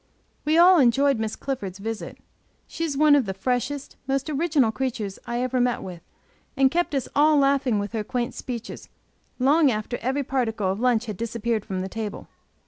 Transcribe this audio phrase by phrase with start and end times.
[0.45, 2.17] We all enjoyed Miss Clifford's visit.
[2.65, 6.01] She is one of the freshest, most original creatures I ever met with,
[6.57, 8.89] and kept us all laughing with her quaint speeches,
[9.37, 12.27] long after every particle of lunch had disappeared from the table.